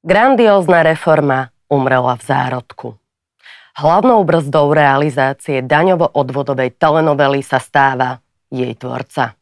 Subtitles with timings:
[0.00, 2.88] Grandiózna reforma umrela v zárodku.
[3.76, 9.36] Hlavnou brzdou realizácie daňovo-odvodovej telenovely sa stáva jej tvorca.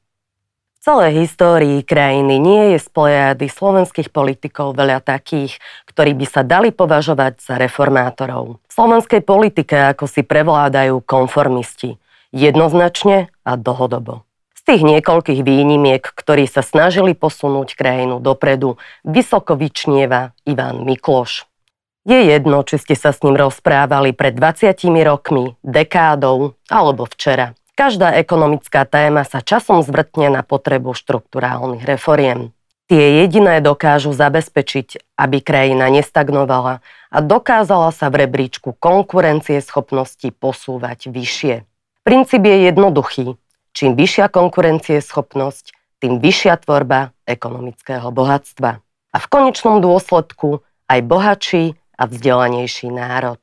[0.75, 6.75] V celej histórii krajiny nie je splejady slovenských politikov veľa takých, ktorí by sa dali
[6.75, 8.59] považovať za reformátorov.
[8.59, 12.03] V slovenskej politike ako si prevládajú konformisti.
[12.35, 14.28] Jednoznačne a dlhodobo
[14.69, 21.49] tých niekoľkých výnimiek, ktorí sa snažili posunúť krajinu dopredu, vysoko vyčnieva Ivan Mikloš.
[22.05, 24.77] Je jedno, či ste sa s ním rozprávali pred 20
[25.09, 27.57] rokmi, dekádou alebo včera.
[27.73, 32.53] Každá ekonomická téma sa časom zvrtne na potrebu štruktúrálnych reforiem.
[32.89, 36.81] Tie jediné dokážu zabezpečiť, aby krajina nestagnovala
[37.13, 41.65] a dokázala sa v rebríčku konkurencie schopnosti posúvať vyššie.
[42.05, 43.37] Princíp je jednoduchý.
[43.79, 45.71] Čím vyššia konkurencieschopnosť,
[46.03, 48.83] tým vyššia tvorba ekonomického bohatstva.
[49.15, 53.39] A v konečnom dôsledku aj bohatší a vzdelanejší národ.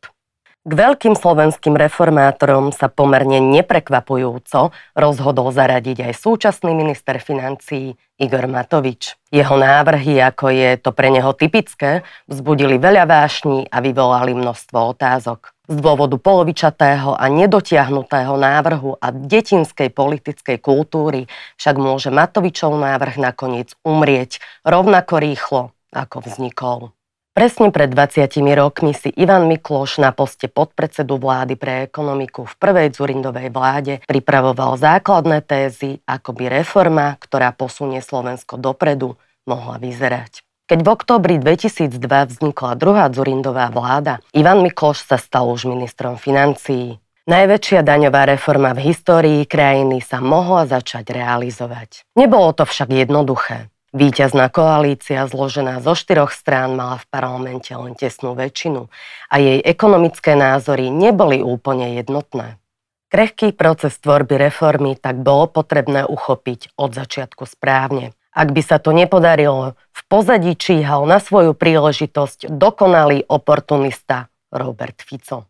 [0.65, 9.13] K veľkým slovenským reformátorom sa pomerne neprekvapujúco rozhodol zaradiť aj súčasný minister financií Igor Matovič.
[9.29, 15.53] Jeho návrhy, ako je to pre neho typické, vzbudili veľa vášní a vyvolali množstvo otázok.
[15.69, 21.29] Z dôvodu polovičatého a nedotiahnutého návrhu a detinskej politickej kultúry
[21.61, 25.61] však môže Matovičov návrh nakoniec umrieť rovnako rýchlo,
[25.93, 26.89] ako vznikol.
[27.35, 32.95] Presne pred 20 rokmi si Ivan Mikloš na poste podpredsedu vlády pre ekonomiku v prvej
[32.95, 40.47] Zurindovej vláde pripravoval základné tézy, ako by reforma, ktorá posunie Slovensko dopredu, mohla vyzerať.
[40.71, 47.03] Keď v oktobri 2002 vznikla druhá Zurindová vláda, Ivan Mikloš sa stal už ministrom financií.
[47.27, 52.07] Najväčšia daňová reforma v histórii krajiny sa mohla začať realizovať.
[52.15, 53.74] Nebolo to však jednoduché.
[53.95, 58.91] Výťazná koalícia zložená zo štyroch strán mala v parlamente len tesnú väčšinu
[59.31, 62.59] a jej ekonomické názory neboli úplne jednotné.
[63.07, 68.11] Krehký proces tvorby reformy tak bolo potrebné uchopiť od začiatku správne.
[68.35, 75.47] Ak by sa to nepodarilo, v pozadí číhal na svoju príležitosť dokonalý oportunista Robert Fico.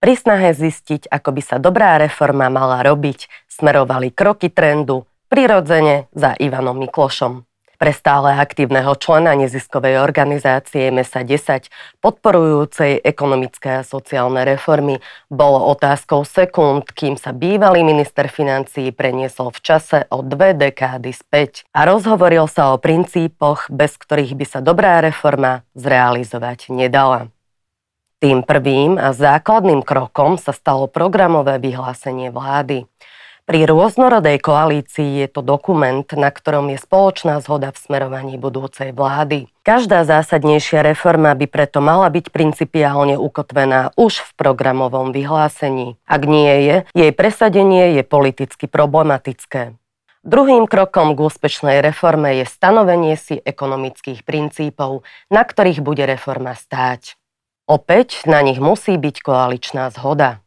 [0.00, 6.32] Pri snahe zistiť, ako by sa dobrá reforma mala robiť, smerovali kroky trendu prirodzene za
[6.40, 7.51] Ivanom Miklošom
[7.82, 11.66] pre stále aktívneho člena neziskovej organizácie MESA 10
[11.98, 19.58] podporujúcej ekonomické a sociálne reformy bolo otázkou sekúnd, kým sa bývalý minister financií preniesol v
[19.66, 25.02] čase o dve dekády späť a rozhovoril sa o princípoch, bez ktorých by sa dobrá
[25.02, 27.34] reforma zrealizovať nedala.
[28.22, 32.86] Tým prvým a základným krokom sa stalo programové vyhlásenie vlády.
[33.52, 39.44] Pri rôznorodej koalícii je to dokument, na ktorom je spoločná zhoda v smerovaní budúcej vlády.
[39.60, 46.00] Každá zásadnejšia reforma by preto mala byť principiálne ukotvená už v programovom vyhlásení.
[46.08, 49.76] Ak nie je, jej presadenie je politicky problematické.
[50.24, 57.20] Druhým krokom k úspešnej reforme je stanovenie si ekonomických princípov, na ktorých bude reforma stáť.
[57.68, 60.40] Opäť na nich musí byť koaličná zhoda.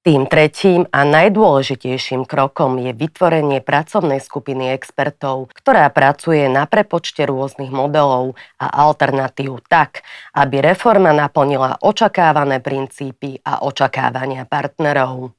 [0.00, 7.68] Tým tretím a najdôležitejším krokom je vytvorenie pracovnej skupiny expertov, ktorá pracuje na prepočte rôznych
[7.68, 10.00] modelov a alternatív tak,
[10.32, 15.36] aby reforma naplnila očakávané princípy a očakávania partnerov.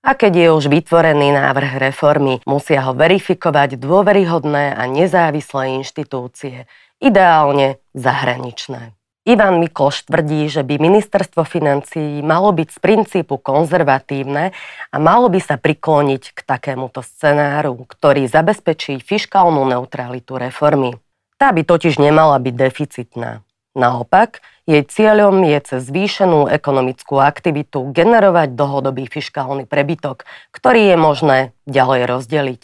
[0.00, 6.64] A keď je už vytvorený návrh reformy, musia ho verifikovať dôveryhodné a nezávislé inštitúcie,
[6.96, 8.97] ideálne zahraničné.
[9.28, 14.56] Ivan Mikloš tvrdí, že by ministerstvo financií malo byť z princípu konzervatívne
[14.88, 20.96] a malo by sa prikloniť k takémuto scenáru, ktorý zabezpečí fiskálnu neutralitu reformy.
[21.36, 23.44] Tá by totiž nemala byť deficitná.
[23.76, 30.24] Naopak, jej cieľom je cez zvýšenú ekonomickú aktivitu generovať dlhodobý fiskálny prebytok,
[30.56, 32.62] ktorý je možné ďalej rozdeliť.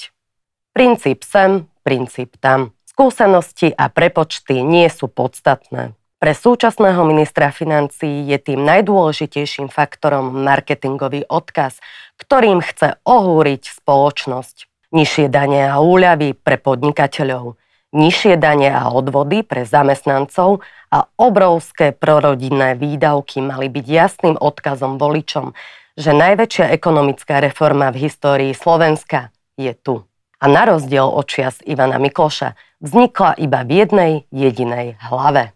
[0.72, 2.72] Princíp sem, princíp tam.
[2.88, 5.92] Skúsenosti a prepočty nie sú podstatné.
[6.24, 11.84] Pre súčasného ministra financií je tým najdôležitejším faktorom marketingový odkaz,
[12.16, 14.88] ktorým chce ohúriť spoločnosť.
[14.96, 17.60] Nižšie dane a úľavy pre podnikateľov,
[17.92, 25.52] nižšie dane a odvody pre zamestnancov a obrovské prorodinné výdavky mali byť jasným odkazom voličom,
[25.92, 29.28] že najväčšia ekonomická reforma v histórii Slovenska
[29.60, 30.00] je tu.
[30.40, 35.52] A na rozdiel od čias Ivana Mikloša vznikla iba v jednej jedinej hlave.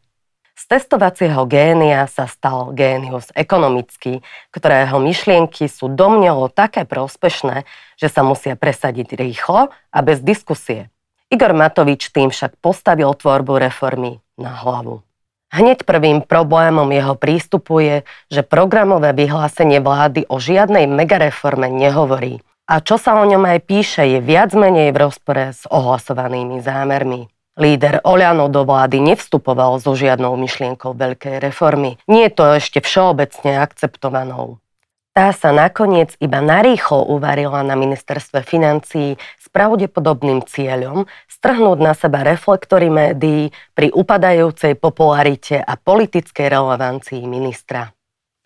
[0.58, 7.62] Z testovacieho génia sa stal génius ekonomický, ktorého myšlienky sú domnelo také prospešné,
[7.94, 10.90] že sa musia presadiť rýchlo a bez diskusie.
[11.30, 15.06] Igor Matovič tým však postavil tvorbu reformy na hlavu.
[15.54, 17.96] Hneď prvým problémom jeho prístupu je,
[18.26, 22.42] že programové vyhlásenie vlády o žiadnej megareforme nehovorí.
[22.66, 27.30] A čo sa o ňom aj píše, je viac menej v rozpore s ohlasovanými zámermi.
[27.58, 31.98] Líder Oľano do vlády nevstupoval so žiadnou myšlienkou veľkej reformy.
[32.06, 34.62] Nie je to ešte všeobecne akceptovanou.
[35.10, 42.22] Tá sa nakoniec iba narýchlo uvarila na ministerstve financií s pravdepodobným cieľom strhnúť na seba
[42.22, 47.90] reflektory médií pri upadajúcej popularite a politickej relevancii ministra.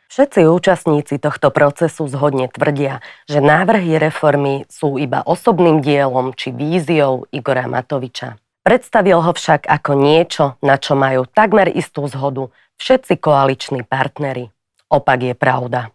[0.09, 7.29] Všetci účastníci tohto procesu zhodne tvrdia, že návrhy reformy sú iba osobným dielom či víziou
[7.29, 8.42] Igora Matoviča.
[8.63, 14.55] Predstavil ho však ako niečo, na čo majú takmer istú zhodu všetci koaliční partnery.
[14.87, 15.91] Opak je pravda.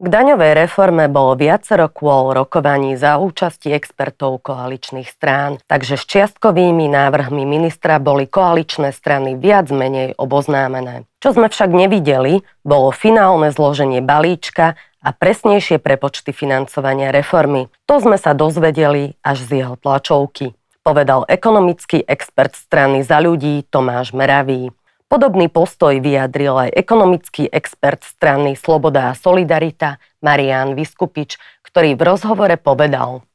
[0.00, 6.88] K daňovej reforme bolo viacero kôl rokovaní za účasti expertov koaličných strán, takže s čiastkovými
[6.88, 11.04] návrhmi ministra boli koaličné strany viac menej oboznámené.
[11.20, 17.68] Čo sme však nevideli, bolo finálne zloženie balíčka a presnejšie prepočty financovania reformy.
[17.84, 24.16] To sme sa dozvedeli až z jeho tlačovky, povedal ekonomický expert strany za ľudí Tomáš
[24.16, 24.72] Meravý.
[25.10, 31.36] Podobný postoj vyjadril aj ekonomický expert strany Sloboda a Solidarita Marian Vyskupič,
[31.66, 33.26] ktorý v rozhovore povedal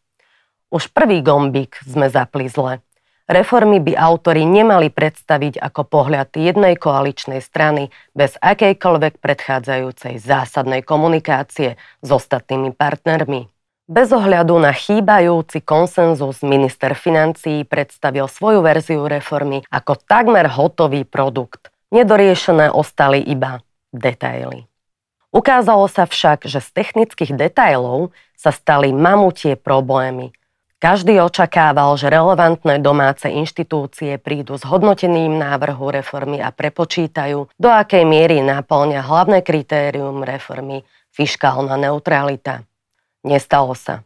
[0.72, 2.80] Už prvý gombík sme zapli zle.
[3.26, 11.74] Reformy by autori nemali predstaviť ako pohľad jednej koaličnej strany bez akejkoľvek predchádzajúcej zásadnej komunikácie
[12.06, 13.55] s ostatnými partnermi.
[13.86, 21.70] Bez ohľadu na chýbajúci konsenzus minister financií predstavil svoju verziu reformy ako takmer hotový produkt.
[21.94, 23.62] Nedoriešené ostali iba
[23.94, 24.66] detaily.
[25.30, 30.34] Ukázalo sa však, že z technických detailov sa stali mamutie problémy.
[30.82, 38.02] Každý očakával, že relevantné domáce inštitúcie prídu s hodnoteným návrhu reformy a prepočítajú, do akej
[38.02, 40.82] miery náplňa hlavné kritérium reformy
[41.14, 42.66] fiškálna neutralita.
[43.26, 44.06] Nestalo sa.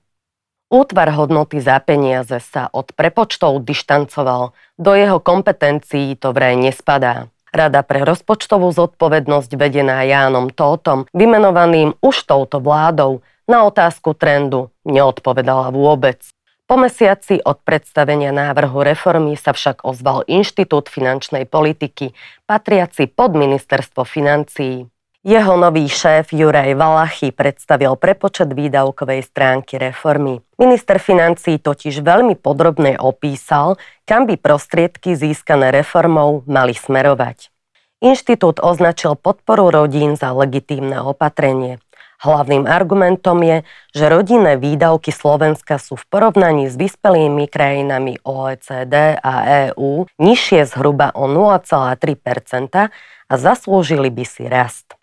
[0.71, 7.27] Útvar hodnoty za peniaze sa od prepočtov dištancoval, do jeho kompetencií to vraj nespadá.
[7.51, 13.19] Rada pre rozpočtovú zodpovednosť vedená Jánom Tótom, vymenovaným už touto vládou,
[13.49, 16.21] na otázku trendu neodpovedala vôbec.
[16.69, 22.13] Po mesiaci od predstavenia návrhu reformy sa však ozval Inštitút finančnej politiky,
[22.45, 24.85] patriaci pod ministerstvo financií.
[25.29, 30.41] Jeho nový šéf Juraj Valachy predstavil prepočet výdavkovej stránky reformy.
[30.57, 33.77] Minister financí totiž veľmi podrobne opísal,
[34.09, 37.53] kam by prostriedky získané reformou mali smerovať.
[38.01, 41.77] Inštitút označil podporu rodín za legitímne opatrenie.
[42.25, 43.57] Hlavným argumentom je,
[43.93, 49.33] že rodinné výdavky Slovenska sú v porovnaní s vyspelými krajinami OECD a
[49.69, 52.89] EÚ nižšie zhruba o 0,3%
[53.29, 54.98] a zaslúžili by si rast.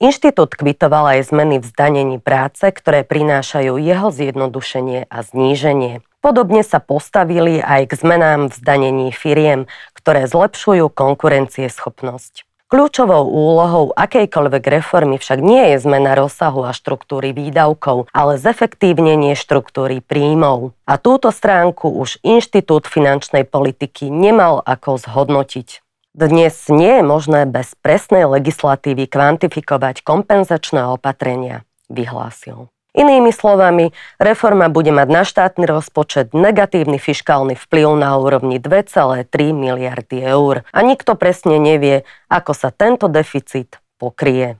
[0.00, 6.00] Inštitút kvitoval aj zmeny v zdanení práce, ktoré prinášajú jeho zjednodušenie a zníženie.
[6.24, 12.48] Podobne sa postavili aj k zmenám v zdanení firiem, ktoré zlepšujú konkurencieschopnosť.
[12.72, 20.00] Kľúčovou úlohou akejkoľvek reformy však nie je zmena rozsahu a štruktúry výdavkov, ale zefektívnenie štruktúry
[20.00, 20.72] príjmov.
[20.88, 25.84] A túto stránku už Inštitút finančnej politiky nemal ako zhodnotiť.
[26.10, 32.66] Dnes nie je možné bez presnej legislatívy kvantifikovať kompenzačné opatrenia, vyhlásil.
[32.98, 39.22] Inými slovami, reforma bude mať na štátny rozpočet negatívny fiskálny vplyv na úrovni 2,3
[39.54, 44.58] miliardy eur a nikto presne nevie, ako sa tento deficit pokrie.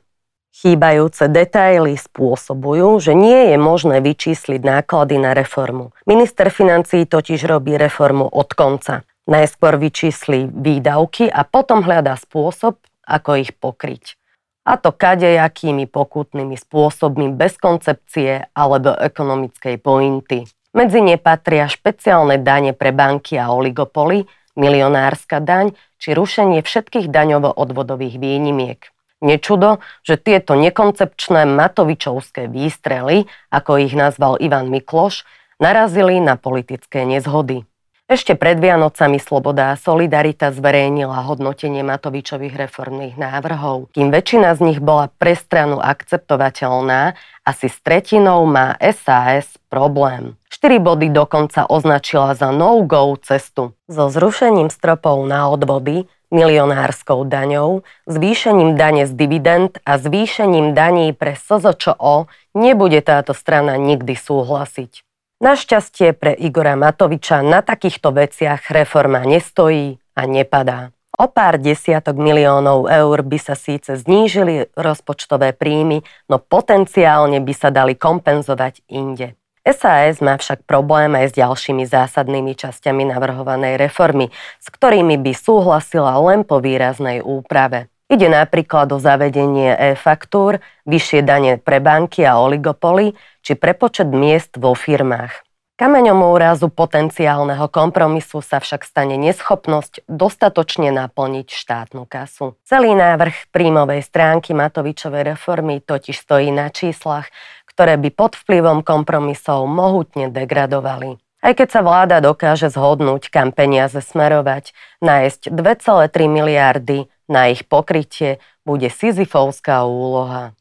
[0.54, 5.90] Chýbajúce detaily spôsobujú, že nie je možné vyčísliť náklady na reformu.
[6.06, 9.02] Minister financí totiž robí reformu od konca.
[9.28, 14.16] Najskôr vyčísli výdavky a potom hľadá spôsob, ako ich pokryť.
[14.64, 20.46] A to kadejakými pokutnými spôsobmi bez koncepcie alebo ekonomickej pointy.
[20.70, 28.16] Medzi ne patria špeciálne dane pre banky a oligopoly, milionárska daň či rušenie všetkých daňovo-odvodových
[28.22, 28.80] výnimiek.
[29.20, 35.28] Nečudo, že tieto nekoncepčné matovičovské výstrely, ako ich nazval Ivan Mikloš,
[35.60, 37.68] narazili na politické nezhody.
[38.10, 43.94] Ešte pred Vianocami Sloboda a Solidarita zverejnila hodnotenie Matovičových reformných návrhov.
[43.94, 47.14] Kým väčšina z nich bola pre stranu akceptovateľná,
[47.46, 50.34] asi s tretinou má SAS problém.
[50.50, 53.78] 4 body dokonca označila za no-go cestu.
[53.86, 61.38] So zrušením stropov na odvody, milionárskou daňou, zvýšením dane z dividend a zvýšením daní pre
[61.38, 62.26] SZČO
[62.58, 65.09] nebude táto strana nikdy súhlasiť.
[65.40, 70.92] Našťastie pre Igora Matoviča na takýchto veciach reforma nestojí a nepadá.
[71.16, 77.72] O pár desiatok miliónov eur by sa síce znížili rozpočtové príjmy, no potenciálne by sa
[77.72, 79.32] dali kompenzovať inde.
[79.64, 84.28] SAS má však problém aj s ďalšími zásadnými časťami navrhovanej reformy,
[84.60, 87.88] s ktorými by súhlasila len po výraznej úprave.
[88.10, 94.76] Ide napríklad o zavedenie e-faktúr, vyššie dane pre banky a oligopoly či prepočet miest vo
[94.76, 95.44] firmách.
[95.80, 102.52] Kameňom úrazu potenciálneho kompromisu sa však stane neschopnosť dostatočne naplniť štátnu kasu.
[102.68, 107.32] Celý návrh príjmovej stránky Matovičovej reformy totiž stojí na číslach,
[107.64, 111.16] ktoré by pod vplyvom kompromisov mohutne degradovali.
[111.40, 118.36] Aj keď sa vláda dokáže zhodnúť, kam peniaze smerovať, nájsť 2,3 miliardy na ich pokrytie
[118.68, 120.52] bude Sisyfovská úloha.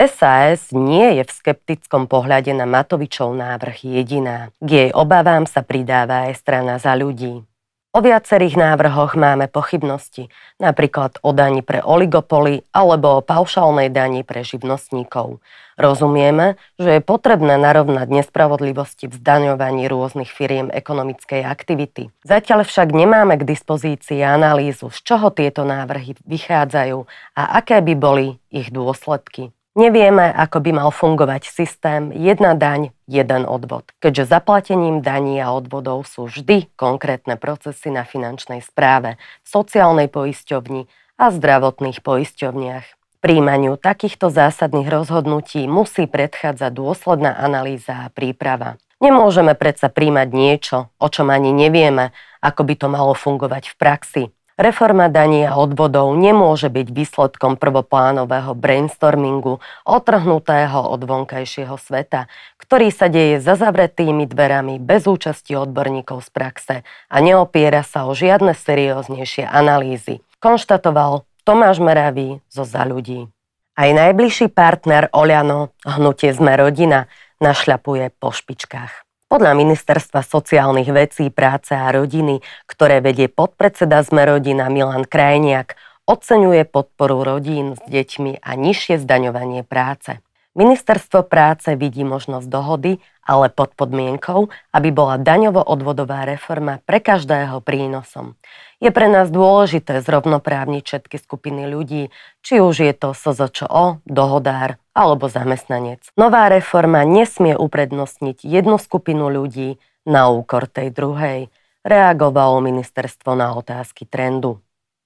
[0.00, 4.48] SAS nie je v skeptickom pohľade na Matovičov návrh jediná.
[4.56, 7.44] K jej obavám sa pridáva aj strana za ľudí.
[7.92, 14.40] O viacerých návrhoch máme pochybnosti, napríklad o daní pre oligopoly alebo o paušálnej dani pre
[14.40, 15.42] živnostníkov.
[15.76, 22.08] Rozumieme, že je potrebné narovnať nespravodlivosti v zdaňovaní rôznych firiem ekonomickej aktivity.
[22.24, 27.04] Zatiaľ však nemáme k dispozícii analýzu, z čoho tieto návrhy vychádzajú
[27.36, 29.52] a aké by boli ich dôsledky.
[29.78, 36.10] Nevieme, ako by mal fungovať systém jedna daň, jeden odvod, keďže zaplatením daní a odvodov
[36.10, 39.14] sú vždy konkrétne procesy na finančnej správe,
[39.46, 40.90] sociálnej poisťovni
[41.22, 42.86] a zdravotných poisťovniach.
[43.22, 48.74] Príjmaniu takýchto zásadných rozhodnutí musí predchádzať dôsledná analýza a príprava.
[48.98, 52.10] Nemôžeme predsa príjmať niečo, o čom ani nevieme,
[52.42, 54.22] ako by to malo fungovať v praxi.
[54.60, 59.56] Reforma daní a odvodov nemôže byť výsledkom prvoplánového brainstormingu
[59.88, 62.28] otrhnutého od vonkajšieho sveta,
[62.60, 66.76] ktorý sa deje za zavretými dverami bez účasti odborníkov z praxe
[67.08, 73.32] a neopiera sa o žiadne serióznejšie analýzy, konštatoval Tomáš Meravý zo Za ľudí.
[73.80, 77.08] Aj najbližší partner Oliano, hnutie Sme rodina,
[77.40, 79.09] našľapuje po špičkách.
[79.30, 86.66] Podľa Ministerstva sociálnych vecí, práce a rodiny, ktoré vedie podpredseda Sme rodina Milan Krajniak, oceňuje
[86.66, 90.18] podporu rodín s deťmi a nižšie zdaňovanie práce.
[90.58, 92.98] Ministerstvo práce vidí možnosť dohody,
[93.30, 98.34] ale pod podmienkou, aby bola daňovo-odvodová reforma pre každého prínosom.
[98.82, 102.10] Je pre nás dôležité zrovnoprávniť všetky skupiny ľudí,
[102.42, 106.02] či už je to SZČO, dohodár alebo zamestnanec.
[106.18, 111.54] Nová reforma nesmie uprednostniť jednu skupinu ľudí na úkor tej druhej,
[111.86, 114.58] reagovalo ministerstvo na otázky trendu.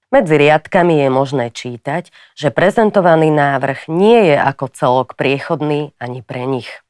[0.09, 6.47] Medzi riadkami je možné čítať, že prezentovaný návrh nie je ako celok priechodný ani pre
[6.47, 6.84] nich.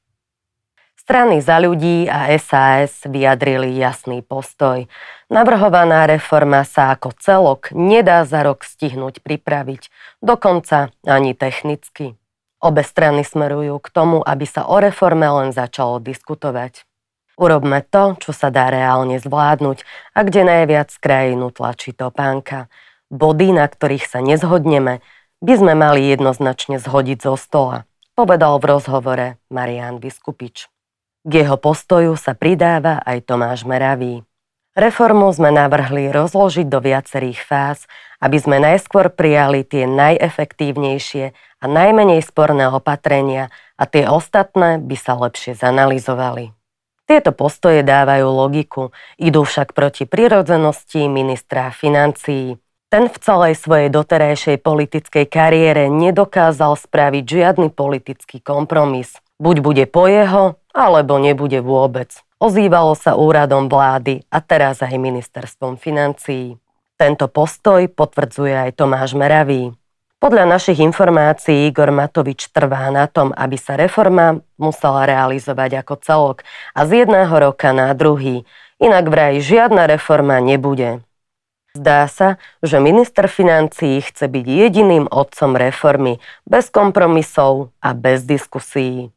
[1.05, 4.89] Strany za ľudí a SAS vyjadrili jasný postoj.
[5.29, 9.93] Navrhovaná reforma sa ako celok nedá za rok stihnúť pripraviť,
[10.25, 12.17] dokonca ani technicky.
[12.57, 16.89] Obe strany smerujú k tomu, aby sa o reforme len začalo diskutovať.
[17.37, 19.85] Urobme to, čo sa dá reálne zvládnuť
[20.17, 22.65] a kde najviac krajinu tlačí topánka–
[23.11, 25.01] body, na ktorých sa nezhodneme,
[25.43, 27.85] by sme mali jednoznačne zhodiť zo stola,
[28.17, 30.74] povedal v rozhovore Marian Vyskupič.
[31.25, 34.21] K jeho postoju sa pridáva aj Tomáš Meravý.
[34.77, 37.89] Reformu sme navrhli rozložiť do viacerých fáz,
[38.21, 45.17] aby sme najskôr prijali tie najefektívnejšie a najmenej sporné opatrenia a tie ostatné by sa
[45.17, 46.53] lepšie zanalizovali.
[47.09, 52.61] Tieto postoje dávajú logiku, idú však proti prirodzenosti ministra financií,
[52.93, 59.24] ten v celej svojej doterajšej politickej kariére nedokázal spraviť žiadny politický kompromis.
[59.35, 62.11] Buď bude po jeho, alebo nebude vôbec.
[62.39, 66.59] Ozývalo sa úradom vlády a teraz aj ministerstvom financií.
[66.95, 69.75] Tento postoj potvrdzuje aj Tomáš Meravý.
[70.23, 76.37] Podľa našich informácií Igor Matovič trvá na tom, aby sa reforma musela realizovať ako celok
[76.71, 78.47] a z jedného roka na druhý.
[78.79, 81.03] Inak vraj žiadna reforma nebude.
[81.75, 89.14] Zdá sa, že minister financií chce byť jediným otcom reformy, bez kompromisov a bez diskusí.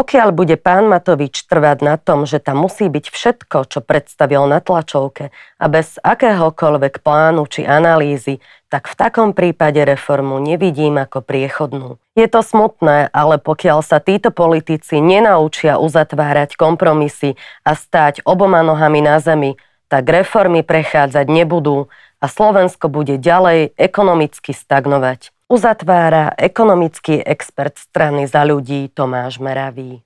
[0.00, 4.64] Pokiaľ bude pán Matovič trvať na tom, že tam musí byť všetko, čo predstavil na
[4.64, 5.28] tlačovke
[5.60, 8.40] a bez akéhokoľvek plánu či analýzy,
[8.72, 12.00] tak v takom prípade reformu nevidím ako priechodnú.
[12.16, 19.04] Je to smutné, ale pokiaľ sa títo politici nenaučia uzatvárať kompromisy a stáť oboma nohami
[19.04, 19.60] na zemi,
[19.92, 25.28] tak reformy prechádzať nebudú a Slovensko bude ďalej ekonomicky stagnovať.
[25.50, 29.98] Uzatvára ekonomický expert strany za ľudí Tomáš Meravý.